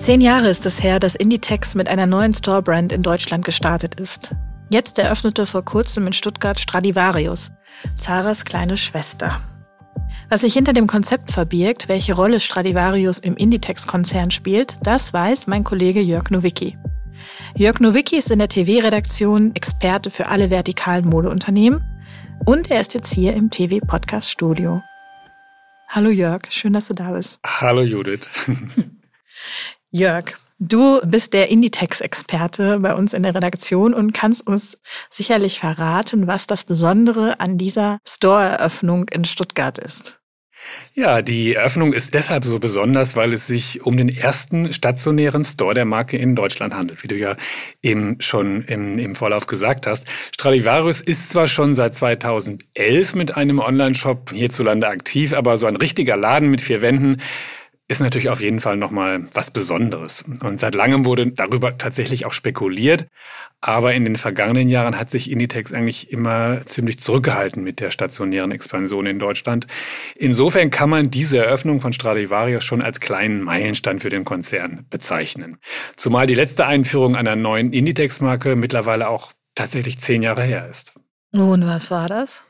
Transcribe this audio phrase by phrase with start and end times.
[0.00, 4.34] Zehn Jahre ist es her, dass Inditex mit einer neuen Store-Brand in Deutschland gestartet ist.
[4.70, 7.52] Jetzt eröffnete vor kurzem in Stuttgart Stradivarius,
[7.98, 9.42] Zaras kleine Schwester.
[10.30, 15.64] Was sich hinter dem Konzept verbirgt, welche Rolle Stradivarius im Inditex-Konzern spielt, das weiß mein
[15.64, 16.78] Kollege Jörg Nowicki.
[17.54, 21.82] Jörg Nowicki ist in der TV-Redaktion Experte für alle vertikalen Modeunternehmen
[22.46, 24.80] und er ist jetzt hier im TV-Podcast-Studio.
[25.88, 27.38] Hallo Jörg, schön, dass du da bist.
[27.44, 28.30] Hallo Judith.
[29.92, 34.78] Jörg, du bist der Inditex-Experte bei uns in der Redaktion und kannst uns
[35.10, 40.20] sicherlich verraten, was das Besondere an dieser Store-Eröffnung in Stuttgart ist.
[40.94, 45.74] Ja, die Eröffnung ist deshalb so besonders, weil es sich um den ersten stationären Store
[45.74, 47.36] der Marke in Deutschland handelt, wie du ja
[47.82, 50.06] eben schon im, im Vorlauf gesagt hast.
[50.32, 56.16] Stradivarius ist zwar schon seit 2011 mit einem Online-Shop hierzulande aktiv, aber so ein richtiger
[56.16, 57.20] Laden mit vier Wänden
[57.90, 60.24] ist natürlich auf jeden Fall nochmal was Besonderes.
[60.44, 63.08] Und seit langem wurde darüber tatsächlich auch spekuliert.
[63.60, 68.52] Aber in den vergangenen Jahren hat sich Inditex eigentlich immer ziemlich zurückgehalten mit der stationären
[68.52, 69.66] Expansion in Deutschland.
[70.14, 75.58] Insofern kann man diese Eröffnung von Stradivarius schon als kleinen Meilenstein für den Konzern bezeichnen.
[75.96, 80.94] Zumal die letzte Einführung einer neuen Inditex-Marke mittlerweile auch tatsächlich zehn Jahre her ist.
[81.32, 82.46] Und was war das?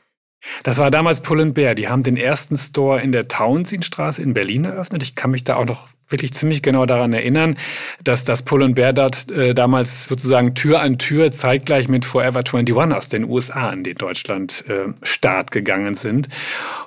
[0.63, 1.75] Das war damals Pull Bear.
[1.75, 5.03] Die haben den ersten Store in der Townsendstraße in Berlin eröffnet.
[5.03, 7.55] Ich kann mich da auch noch wirklich ziemlich genau daran erinnern,
[8.03, 12.75] dass das Pull Bear dort äh, damals sozusagen Tür an Tür zeitgleich mit Forever 21
[12.95, 16.29] aus den USA an den Deutschland äh, Start gegangen sind.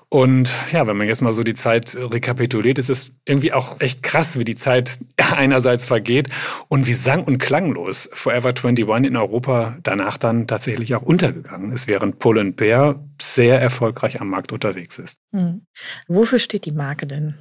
[0.09, 4.05] Und ja, wenn man jetzt mal so die Zeit rekapituliert, ist es irgendwie auch echt
[4.05, 6.29] krass, wie die Zeit einerseits vergeht
[6.69, 11.89] und wie sang- und klanglos Forever 21 in Europa danach dann tatsächlich auch untergegangen ist,
[11.89, 15.19] während Pull Bear sehr erfolgreich am Markt unterwegs ist.
[15.33, 15.67] Hm.
[16.07, 17.35] Wofür steht die Marke denn?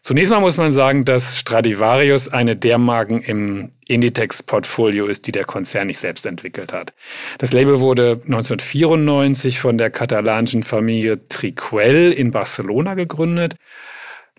[0.00, 5.44] Zunächst mal muss man sagen, dass Stradivarius eine der Marken im Inditex-Portfolio ist, die der
[5.44, 6.92] Konzern nicht selbst entwickelt hat.
[7.38, 13.56] Das Label wurde 1994 von der katalanischen Familie Triquel in Barcelona gegründet.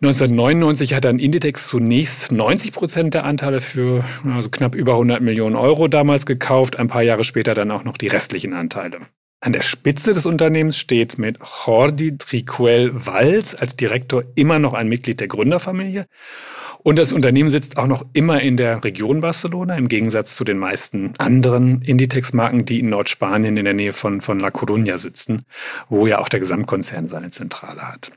[0.01, 5.55] 1999 hat dann Inditex zunächst 90 Prozent der Anteile für also knapp über 100 Millionen
[5.55, 8.99] Euro damals gekauft, ein paar Jahre später dann auch noch die restlichen Anteile.
[9.43, 14.87] An der Spitze des Unternehmens steht mit Jordi Triquel Valls als Direktor immer noch ein
[14.87, 16.07] Mitglied der Gründerfamilie.
[16.81, 20.57] Und das Unternehmen sitzt auch noch immer in der Region Barcelona, im Gegensatz zu den
[20.57, 25.43] meisten anderen Inditex-Marken, die in Nordspanien in der Nähe von, von La Coruña sitzen,
[25.89, 28.13] wo ja auch der Gesamtkonzern seine Zentrale hat.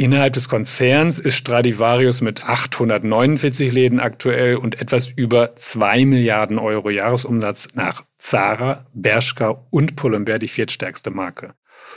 [0.00, 6.88] Innerhalb des Konzerns ist Stradivarius mit 849 Läden aktuell und etwas über 2 Milliarden Euro
[6.88, 11.54] Jahresumsatz nach Zara, Bershka und Pull&Bear die viertstärkste Marke.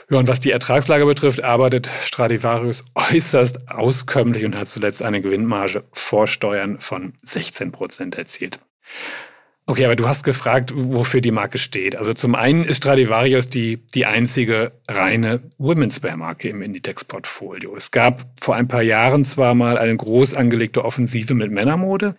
[0.09, 5.83] Ja, und was die Ertragslage betrifft, arbeitet Stradivarius äußerst auskömmlich und hat zuletzt eine Gewinnmarge
[5.91, 8.61] vor Steuern von 16 Prozent erzielt.
[9.71, 11.95] Okay, aber du hast gefragt, wofür die Marke steht.
[11.95, 17.77] Also zum einen ist Stradivarius die, die einzige reine Women's Wear Marke im Inditex-Portfolio.
[17.77, 22.17] Es gab vor ein paar Jahren zwar mal eine groß angelegte Offensive mit Männermode,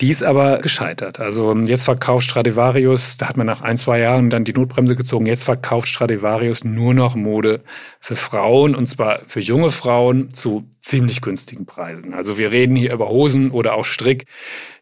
[0.00, 1.20] die ist aber gescheitert.
[1.20, 5.26] Also jetzt verkauft Stradivarius, da hat man nach ein, zwei Jahren dann die Notbremse gezogen,
[5.26, 7.60] jetzt verkauft Stradivarius nur noch Mode
[8.00, 12.12] für Frauen und zwar für junge Frauen zu ziemlich günstigen Preisen.
[12.12, 14.26] Also wir reden hier über Hosen oder auch Strick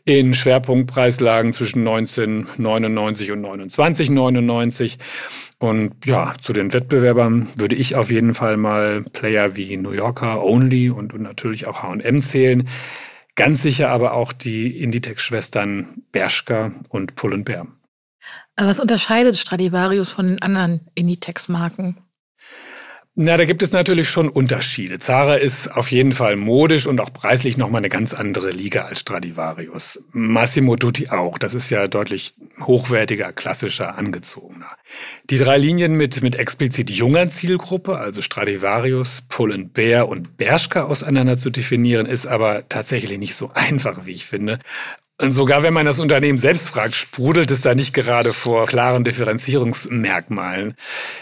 [0.04, 4.98] in Schwerpunktpreislagen zwischen 1999 und 2999.
[5.58, 10.44] Und ja, zu den Wettbewerbern würde ich auf jeden Fall mal Player wie New Yorker,
[10.44, 12.68] Only und, und natürlich auch H&M zählen.
[13.36, 17.66] Ganz sicher aber auch die Inditex-Schwestern Bershka und Pull Bear.
[18.56, 21.96] Was unterscheidet Stradivarius von den anderen Inditex-Marken?
[23.14, 24.98] Na, da gibt es natürlich schon Unterschiede.
[24.98, 29.00] Zara ist auf jeden Fall modisch und auch preislich nochmal eine ganz andere Liga als
[29.00, 30.00] Stradivarius.
[30.12, 31.36] Massimo Dutti auch.
[31.36, 34.70] Das ist ja deutlich hochwertiger, klassischer, angezogener.
[35.28, 41.36] Die drei Linien mit, mit explizit junger Zielgruppe, also Stradivarius, Pull Bear und Bershka auseinander
[41.36, 44.58] zu definieren, ist aber tatsächlich nicht so einfach, wie ich finde.
[45.22, 49.04] Und sogar wenn man das Unternehmen selbst fragt, sprudelt es da nicht gerade vor klaren
[49.04, 50.74] Differenzierungsmerkmalen.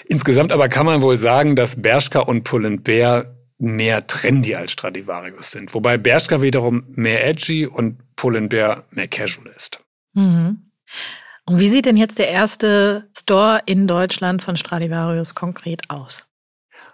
[0.07, 5.75] Insgesamt aber kann man wohl sagen, dass Bershka und Pull&Bear mehr trendy als Stradivarius sind.
[5.75, 9.81] Wobei Bershka wiederum mehr edgy und Pull&Bear mehr casual ist.
[10.15, 10.71] Mhm.
[11.47, 16.27] Und wie sieht denn jetzt der erste Store in Deutschland von Stradivarius konkret aus?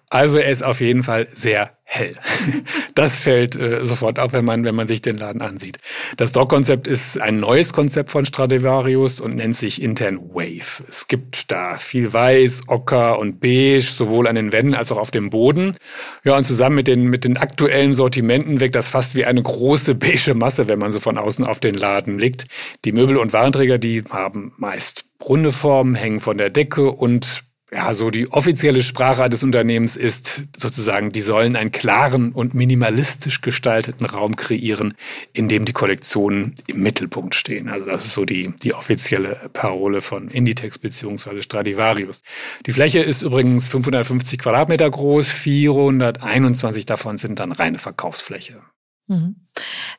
[0.09, 2.15] Also er ist auf jeden Fall sehr hell.
[2.95, 5.79] Das fällt äh, sofort auf, wenn man, wenn man sich den Laden ansieht.
[6.17, 10.83] Das Dock-Konzept ist ein neues Konzept von Stradivarius und nennt sich intern Wave.
[10.89, 15.11] Es gibt da viel Weiß, Ocker und Beige, sowohl an den Wänden als auch auf
[15.11, 15.77] dem Boden.
[16.25, 19.95] Ja, und zusammen mit den, mit den aktuellen Sortimenten wirkt das fast wie eine große
[19.95, 22.47] beige Masse, wenn man so von außen auf den Laden blickt.
[22.87, 27.93] Die Möbel und Warenträger, die haben meist runde Formen, hängen von der Decke und ja,
[27.95, 34.07] so die offizielle Sprache des Unternehmens ist sozusagen, die sollen einen klaren und minimalistisch gestalteten
[34.07, 34.95] Raum kreieren,
[35.33, 37.69] in dem die Kollektionen im Mittelpunkt stehen.
[37.69, 42.23] Also das ist so die, die offizielle Parole von Inditex beziehungsweise Stradivarius.
[42.67, 48.63] Die Fläche ist übrigens 550 Quadratmeter groß, 421 davon sind dann reine Verkaufsfläche.
[49.09, 49.37] Mhm.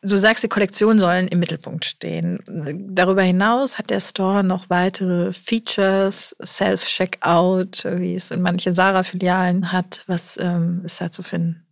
[0.01, 2.39] Du sagst, die Kollektionen sollen im Mittelpunkt stehen.
[2.48, 10.04] Darüber hinaus hat der Store noch weitere Features, Self-Checkout, wie es in manchen Sarah-Filialen hat.
[10.07, 11.67] Was ähm, ist da zu finden?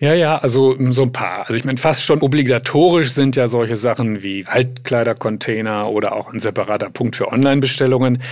[0.00, 1.40] Ja, ja, also so ein paar.
[1.40, 6.40] Also ich meine, fast schon obligatorisch sind ja solche Sachen wie Altkleidercontainer oder auch ein
[6.40, 8.22] separater Punkt für Online-Bestellungen.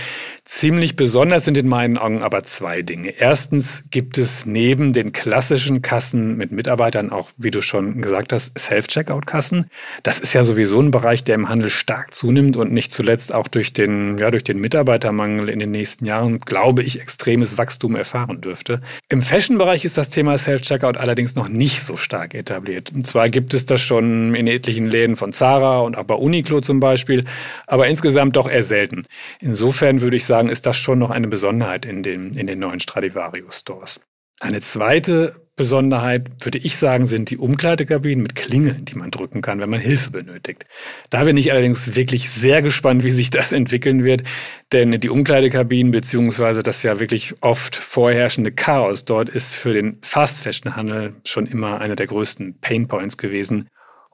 [0.45, 3.09] Ziemlich besonders sind in meinen Augen aber zwei Dinge.
[3.17, 8.57] Erstens gibt es neben den klassischen Kassen mit Mitarbeitern auch, wie du schon gesagt hast,
[8.57, 9.69] Self-Checkout-Kassen.
[10.03, 13.47] Das ist ja sowieso ein Bereich, der im Handel stark zunimmt und nicht zuletzt auch
[13.47, 18.39] durch den, ja, durch den Mitarbeitermangel in den nächsten Jahren, glaube ich, extremes Wachstum erfahren
[18.41, 18.79] dürfte.
[19.09, 22.91] Im Fashion-Bereich ist das Thema Self-Checkout allerdings noch nicht so stark etabliert.
[22.93, 26.59] Und zwar gibt es das schon in etlichen Läden von Zara und auch bei Uniqlo
[26.59, 27.23] zum Beispiel,
[27.67, 29.03] aber insgesamt doch eher selten.
[29.39, 32.79] Insofern würde ich sagen, ist das schon noch eine Besonderheit in den, in den neuen
[32.79, 34.01] Stradivarius Stores.
[34.39, 39.59] Eine zweite Besonderheit, würde ich sagen, sind die Umkleidekabinen mit Klingeln, die man drücken kann,
[39.59, 40.67] wenn man Hilfe benötigt.
[41.09, 44.23] Da bin ich allerdings wirklich sehr gespannt, wie sich das entwickeln wird,
[44.71, 50.41] denn die Umkleidekabinen beziehungsweise das ja wirklich oft vorherrschende Chaos dort ist für den Fast
[50.41, 53.67] Fashion Handel schon immer einer der größten Painpoints gewesen.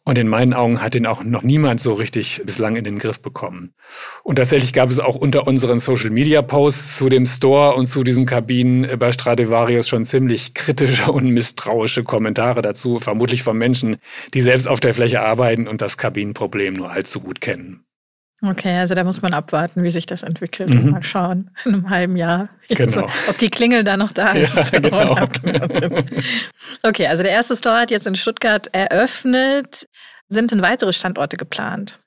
[0.05, 3.21] Und in meinen Augen hat den auch noch niemand so richtig bislang in den Griff
[3.21, 3.73] bekommen.
[4.23, 8.03] Und tatsächlich gab es auch unter unseren Social Media Posts zu dem Store und zu
[8.03, 13.95] diesen Kabinen bei Stradivarius schon ziemlich kritische und misstrauische Kommentare dazu, vermutlich von Menschen,
[14.33, 17.82] die selbst auf der Fläche arbeiten und das Kabinenproblem nur allzu gut kennen.
[18.45, 20.79] Okay, also da muss man abwarten, wie sich das entwickelt mhm.
[20.79, 22.83] und mal schauen in einem halben Jahr, genau.
[22.83, 24.53] also, ob die Klingel da noch da ist.
[24.55, 25.17] Ja, genau.
[26.83, 29.87] okay, also der erste Store hat jetzt in Stuttgart eröffnet.
[30.27, 31.99] Sind denn weitere Standorte geplant?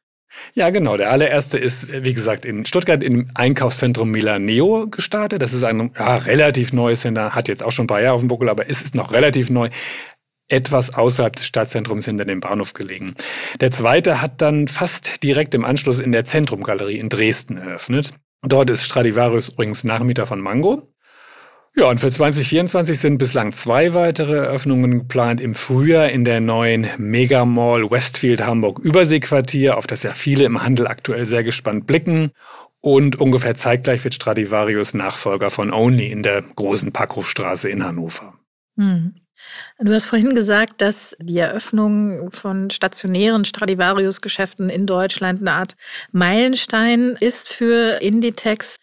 [0.53, 0.99] Ja, genau.
[0.99, 5.41] Der allererste ist, wie gesagt, in Stuttgart im Einkaufszentrum Milaneo gestartet.
[5.41, 8.21] Das ist ein ja, relativ neues Center, hat jetzt auch schon ein paar Jahre auf
[8.21, 9.71] dem Buckel, aber es ist noch relativ neu
[10.49, 13.15] etwas außerhalb des Stadtzentrums hinter dem Bahnhof gelegen.
[13.61, 18.13] Der zweite hat dann fast direkt im Anschluss in der Zentrumgalerie in Dresden eröffnet.
[18.43, 20.93] Dort ist Stradivarius übrigens Nachmieter von Mango.
[21.79, 25.43] Ja, und für 2024 sind bislang zwei weitere Eröffnungen geplant.
[25.43, 30.87] Im Frühjahr in der neuen Megamall Westfield Hamburg Überseequartier, auf das ja viele im Handel
[30.87, 32.31] aktuell sehr gespannt blicken.
[32.81, 38.35] Und ungefähr zeitgleich wird Stradivarius Nachfolger von Only in der großen Packhofstraße in Hannover.
[38.79, 39.17] Hm.
[39.79, 45.77] Du hast vorhin gesagt, dass die Eröffnung von stationären Stradivarius-Geschäften in Deutschland eine Art
[46.13, 48.79] Meilenstein ist für Inditex,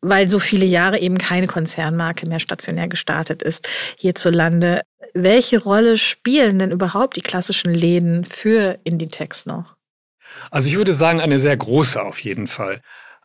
[0.00, 4.82] weil so viele Jahre eben keine Konzernmarke mehr stationär gestartet ist hierzulande.
[5.14, 9.76] Welche Rolle spielen denn überhaupt die klassischen Läden für Inditex noch?
[10.50, 12.80] Also ich würde sagen, eine sehr große auf jeden Fall.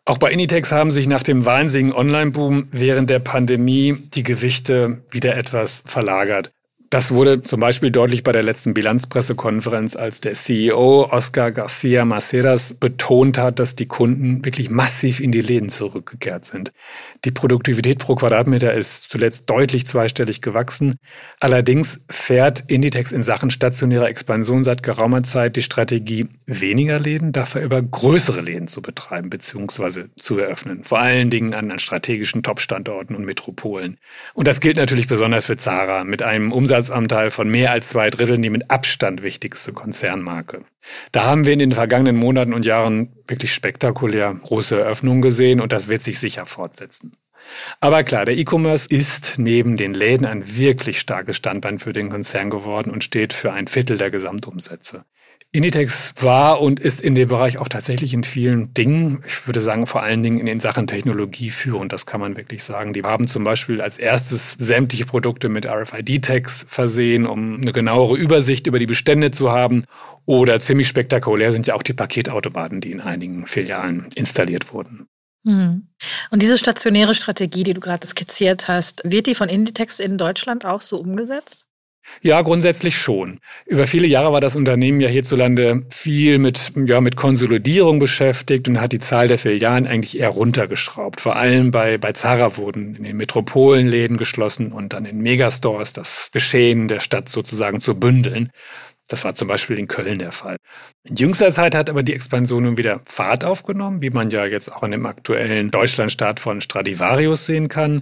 [0.07, 5.35] Auch bei Inditex haben sich nach dem wahnsinnigen Online-Boom während der Pandemie die Gewichte wieder
[5.35, 6.53] etwas verlagert.
[6.89, 12.75] Das wurde zum Beispiel deutlich bei der letzten Bilanzpressekonferenz, als der CEO Oscar Garcia Maceras
[12.75, 16.71] betont hat, dass die Kunden wirklich massiv in die Läden zurückgekehrt sind.
[17.25, 20.95] Die Produktivität pro Quadratmeter ist zuletzt deutlich zweistellig gewachsen.
[21.41, 27.63] Allerdings fährt Inditex in Sachen stationärer Expansion seit geraumer Zeit die Strategie, weniger Läden, dafür
[27.63, 30.05] über größere Läden zu betreiben bzw.
[30.15, 30.85] zu eröffnen.
[30.85, 33.97] Vor allen Dingen an, an strategischen Top-Standorten und Metropolen.
[34.33, 38.11] Und das gilt natürlich besonders für Zara mit einem Umsatz Umsatzanteil von mehr als zwei
[38.11, 40.63] Dritteln die mit Abstand wichtigste Konzernmarke.
[41.11, 45.73] Da haben wir in den vergangenen Monaten und Jahren wirklich spektakulär große Eröffnungen gesehen und
[45.73, 47.17] das wird sich sicher fortsetzen.
[47.79, 52.49] Aber klar, der E-Commerce ist neben den Läden ein wirklich starkes Standbein für den Konzern
[52.49, 55.03] geworden und steht für ein Viertel der Gesamtumsätze.
[55.51, 59.87] Inditex war und ist in dem Bereich auch tatsächlich in vielen Dingen, ich würde sagen
[59.87, 62.93] vor allen Dingen in den Sachen Technologie führend, das kann man wirklich sagen.
[62.93, 68.67] Die haben zum Beispiel als erstes sämtliche Produkte mit RFID-Tags versehen, um eine genauere Übersicht
[68.67, 69.85] über die Bestände zu haben.
[70.25, 75.07] Oder ziemlich spektakulär sind ja auch die Paketautomaten, die in einigen Filialen installiert wurden.
[75.45, 75.87] Hm.
[76.29, 80.65] Und diese stationäre Strategie, die du gerade skizziert hast, wird die von Inditex in Deutschland
[80.65, 81.65] auch so umgesetzt?
[82.21, 83.39] Ja, grundsätzlich schon.
[83.65, 88.81] Über viele Jahre war das Unternehmen ja hierzulande viel mit, ja, mit Konsolidierung beschäftigt und
[88.81, 91.21] hat die Zahl der Filialen eigentlich eher runtergeschraubt.
[91.21, 95.93] Vor allem bei, bei Zara wurden in den Metropolen Läden geschlossen und dann in Megastores
[95.93, 98.51] das Geschehen der Stadt sozusagen zu bündeln.
[99.07, 100.57] Das war zum Beispiel in Köln der Fall.
[101.03, 104.71] In jüngster Zeit hat aber die Expansion nun wieder Fahrt aufgenommen, wie man ja jetzt
[104.71, 108.01] auch in dem aktuellen Deutschlandstart von Stradivarius sehen kann.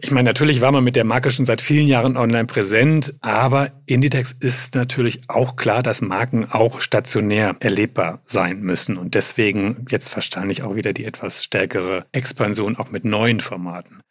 [0.00, 3.70] Ich meine, natürlich war man mit der Marke schon seit vielen Jahren online präsent, aber
[3.86, 10.14] Inditex ist natürlich auch klar, dass Marken auch stationär erlebbar sein müssen und deswegen jetzt
[10.16, 14.02] wahrscheinlich auch wieder die etwas stärkere Expansion auch mit neuen Formaten.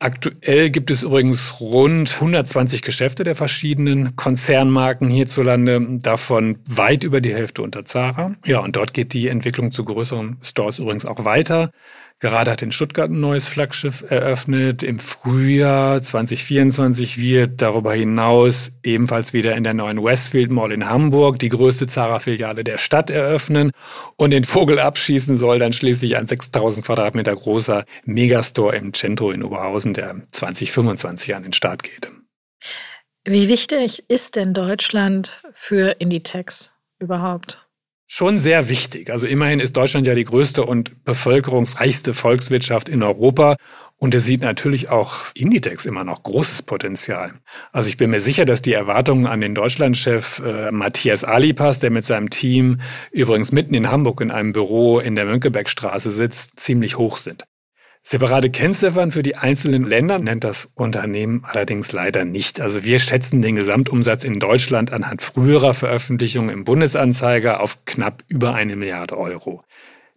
[0.00, 7.34] Aktuell gibt es übrigens rund 120 Geschäfte der verschiedenen Konzernmarken hierzulande, davon weit über die
[7.34, 8.36] Hälfte unter Zara.
[8.44, 11.72] Ja, und dort geht die Entwicklung zu größeren Stores übrigens auch weiter.
[12.20, 14.82] Gerade hat in Stuttgart ein neues Flaggschiff eröffnet.
[14.82, 21.38] Im Frühjahr 2024 wird darüber hinaus ebenfalls wieder in der neuen Westfield Mall in Hamburg
[21.38, 23.70] die größte Zara-Filiale der Stadt eröffnen.
[24.16, 29.44] Und den Vogel abschießen soll dann schließlich ein 6000 Quadratmeter großer Megastore im Centro in
[29.44, 32.10] Oberhausen, der 2025 an den Start geht.
[33.24, 37.67] Wie wichtig ist denn Deutschland für Inditex überhaupt?
[38.08, 39.10] Schon sehr wichtig.
[39.10, 43.56] Also immerhin ist Deutschland ja die größte und bevölkerungsreichste Volkswirtschaft in Europa.
[43.98, 47.34] Und es sieht natürlich auch Inditex immer noch großes Potenzial.
[47.72, 51.90] Also ich bin mir sicher, dass die Erwartungen an den Deutschlandchef äh, Matthias Alipas, der
[51.90, 56.96] mit seinem Team übrigens mitten in Hamburg in einem Büro in der Mönckebergstraße sitzt, ziemlich
[56.96, 57.44] hoch sind.
[58.02, 62.60] Separate Kennziffern für die einzelnen Länder nennt das Unternehmen allerdings leider nicht.
[62.60, 68.54] Also wir schätzen den Gesamtumsatz in Deutschland anhand früherer Veröffentlichungen im Bundesanzeiger auf knapp über
[68.54, 69.62] eine Milliarde Euro.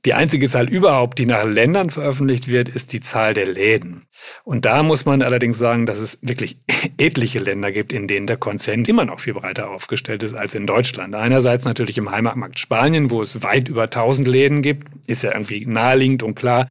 [0.06, 4.08] Die einzige Zahl überhaupt, die nach Ländern veröffentlicht wird, ist die Zahl der Läden.
[4.44, 6.58] Und da muss man allerdings sagen, dass es wirklich
[6.98, 10.66] etliche Länder gibt, in denen der Konzern immer noch viel breiter aufgestellt ist als in
[10.66, 11.14] Deutschland.
[11.14, 15.68] Einerseits natürlich im Heimatmarkt Spanien, wo es weit über 1000 Läden gibt, ist ja irgendwie
[15.68, 16.68] naheliegend und klar.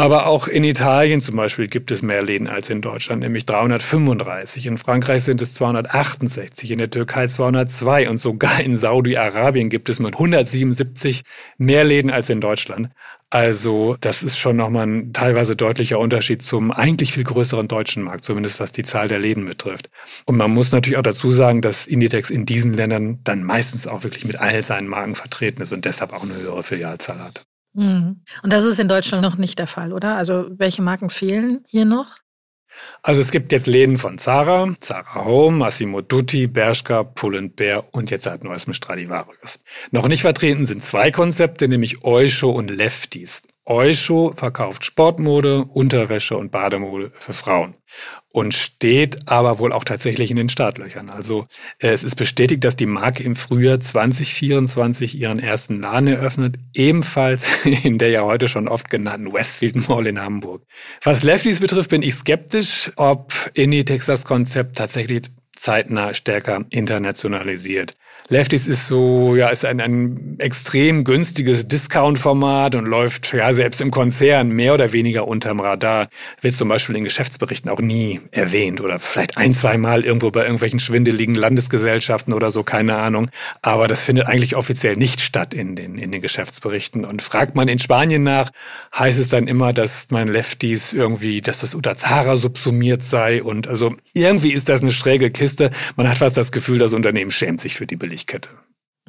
[0.00, 4.64] Aber auch in Italien zum Beispiel gibt es mehr Läden als in Deutschland, nämlich 335.
[4.64, 9.98] In Frankreich sind es 268, in der Türkei 202 und sogar in Saudi-Arabien gibt es
[10.00, 11.20] mit 177
[11.58, 12.88] mehr Läden als in Deutschland.
[13.28, 18.24] Also das ist schon nochmal ein teilweise deutlicher Unterschied zum eigentlich viel größeren deutschen Markt,
[18.24, 19.90] zumindest was die Zahl der Läden betrifft.
[20.24, 24.02] Und man muss natürlich auch dazu sagen, dass Inditex in diesen Ländern dann meistens auch
[24.02, 27.49] wirklich mit all seinen Marken vertreten ist und deshalb auch eine höhere Filialzahl hat.
[27.72, 28.22] Mhm.
[28.42, 30.16] Und das ist in Deutschland noch nicht der Fall, oder?
[30.16, 32.16] Also welche Marken fehlen hier noch?
[33.02, 38.24] Also es gibt jetzt Läden von Zara, Zara Home, Massimo Dutti, Bershka, Pull&Bear und jetzt
[38.24, 39.60] seit neuestem Stradivarius.
[39.90, 43.42] Noch nicht vertreten sind zwei Konzepte, nämlich Eusho und Lefties.
[43.70, 47.76] Eusho verkauft Sportmode, Unterwäsche und Bademode für Frauen
[48.32, 51.08] und steht aber wohl auch tatsächlich in den Startlöchern.
[51.08, 51.46] Also
[51.78, 57.46] äh, es ist bestätigt, dass die Marke im Frühjahr 2024 ihren ersten Laden eröffnet, ebenfalls
[57.84, 60.66] in der ja heute schon oft genannten Westfield Mall in Hamburg.
[61.04, 65.22] Was Lefties betrifft, bin ich skeptisch, ob Inditex das Konzept tatsächlich
[65.52, 67.94] zeitnah stärker internationalisiert.
[68.32, 73.90] Lefties ist so, ja, ist ein, ein extrem günstiges Discount-Format und läuft ja selbst im
[73.90, 76.06] Konzern mehr oder weniger unterm Radar.
[76.40, 80.42] Wird zum Beispiel in Geschäftsberichten auch nie erwähnt oder vielleicht ein, zwei Mal irgendwo bei
[80.42, 83.30] irgendwelchen schwindeligen Landesgesellschaften oder so, keine Ahnung.
[83.62, 87.04] Aber das findet eigentlich offiziell nicht statt in den, in den Geschäftsberichten.
[87.04, 88.50] Und fragt man in Spanien nach,
[88.96, 93.42] heißt es dann immer, dass mein Lefties irgendwie, dass das unter Zara subsumiert sei.
[93.42, 95.72] Und also irgendwie ist das eine schräge Kiste.
[95.96, 98.19] Man hat fast das Gefühl, das Unternehmen schämt sich für die Billigkeit.
[98.20, 98.50] Lieferkette.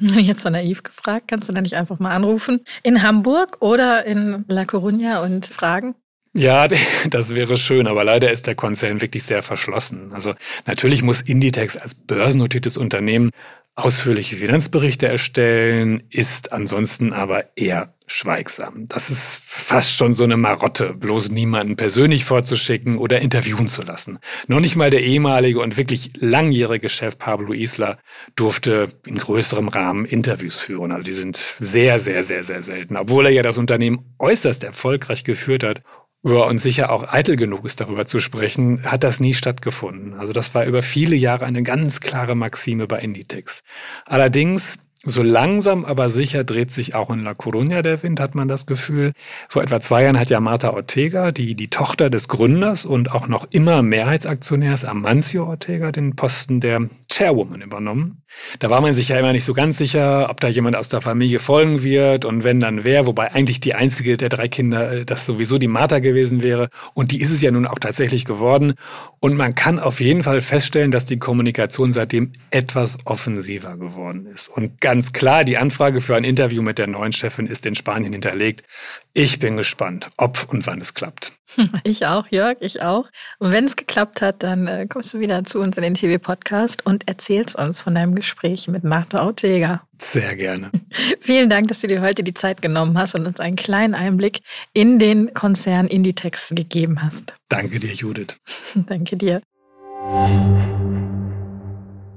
[0.00, 2.60] Jetzt so naiv gefragt, kannst du da nicht einfach mal anrufen?
[2.82, 5.94] In Hamburg oder in La Coruña und fragen?
[6.34, 6.66] Ja,
[7.10, 10.12] das wäre schön, aber leider ist der Konzern wirklich sehr verschlossen.
[10.12, 10.34] Also
[10.66, 13.30] natürlich muss Inditex als börsennotiertes Unternehmen
[13.74, 18.86] ausführliche Finanzberichte erstellen, ist ansonsten aber eher schweigsam.
[18.88, 24.18] Das ist fast schon so eine Marotte, bloß niemanden persönlich vorzuschicken oder interviewen zu lassen.
[24.46, 27.98] Noch nicht mal der ehemalige und wirklich langjährige Chef Pablo Isla
[28.36, 30.92] durfte in größerem Rahmen Interviews führen.
[30.92, 35.24] Also die sind sehr, sehr, sehr, sehr selten, obwohl er ja das Unternehmen äußerst erfolgreich
[35.24, 35.82] geführt hat
[36.24, 40.14] ja, und sicher auch eitel genug ist, darüber zu sprechen, hat das nie stattgefunden.
[40.14, 43.62] Also das war über viele Jahre eine ganz klare Maxime bei Inditex.
[44.06, 48.46] Allerdings so langsam, aber sicher dreht sich auch in La Coruña der Wind, hat man
[48.46, 49.14] das Gefühl.
[49.48, 53.26] Vor etwa zwei Jahren hat ja Marta Ortega, die, die Tochter des Gründers und auch
[53.26, 58.21] noch immer Mehrheitsaktionärs Amancio Ortega, den Posten der Chairwoman übernommen.
[58.58, 61.00] Da war man sich ja immer nicht so ganz sicher, ob da jemand aus der
[61.00, 65.04] Familie folgen wird und wenn dann wer, wobei eigentlich die einzige der drei Kinder äh,
[65.04, 66.68] das sowieso die Martha gewesen wäre.
[66.94, 68.74] Und die ist es ja nun auch tatsächlich geworden.
[69.20, 74.48] Und man kann auf jeden Fall feststellen, dass die Kommunikation seitdem etwas offensiver geworden ist.
[74.48, 78.12] Und ganz klar, die Anfrage für ein Interview mit der neuen Chefin ist in Spanien
[78.12, 78.64] hinterlegt.
[79.12, 81.32] Ich bin gespannt, ob und wann es klappt.
[81.84, 83.08] Ich auch, Jörg, ich auch.
[83.38, 86.86] Und wenn es geklappt hat, dann äh, kommst du wieder zu uns in den TV-Podcast
[86.86, 89.82] und erzählst uns von deinem Gespräch mit Martha Ortega.
[89.98, 90.70] Sehr gerne.
[91.20, 94.40] Vielen Dank, dass du dir heute die Zeit genommen hast und uns einen kleinen Einblick
[94.72, 97.34] in den Konzern Inditex gegeben hast.
[97.48, 98.36] Danke dir, Judith.
[98.74, 99.42] Danke dir.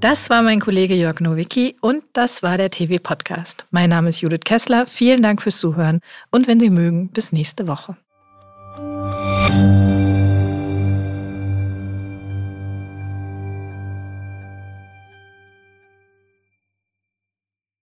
[0.02, 3.66] Das war mein Kollege Jörg Nowicki und das war der TV-Podcast.
[3.72, 4.86] Mein Name ist Judith Kessler.
[4.88, 6.00] Vielen Dank fürs Zuhören
[6.32, 7.98] und wenn Sie mögen, bis nächste Woche.
[9.56, 9.95] Thank you.